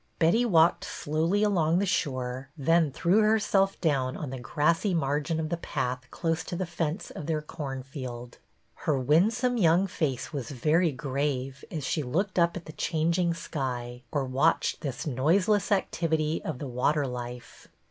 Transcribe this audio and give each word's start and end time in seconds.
Betty 0.17 0.45
walked 0.45 0.83
slowly 0.83 1.43
along 1.43 1.77
the 1.77 1.85
shore, 1.85 2.49
then 2.57 2.89
threw 2.91 3.19
herself 3.21 3.79
down 3.81 4.17
on 4.17 4.31
the 4.31 4.39
grassy 4.39 4.95
margin 4.95 5.39
of 5.39 5.49
the 5.49 5.57
path 5.57 6.09
close 6.09 6.43
to 6.45 6.55
the 6.55 6.65
fence 6.65 7.11
of 7.11 7.27
their 7.27 7.39
cornfield. 7.39 8.39
Her 8.89 8.97
winsome 8.99 9.57
young 9.57 9.85
face 9.85 10.33
was 10.33 10.49
very 10.49 10.91
grave 10.91 11.63
as 11.69 11.83
she 11.83 12.01
looked 12.01 12.39
up 12.39 12.57
at 12.57 12.65
the 12.65 12.73
changing 12.73 13.35
sky, 13.35 14.01
or 14.11 14.25
watched 14.25 14.81
this 14.81 15.05
noiseless 15.05 15.71
activity 15.71 16.43
of 16.43 16.57
the 16.57 16.67
water 16.67 17.05
life. 17.05 17.67